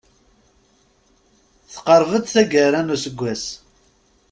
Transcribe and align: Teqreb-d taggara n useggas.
Teqreb-d 1.73 2.25
taggara 2.33 2.79
n 2.81 2.93
useggas. 2.95 3.45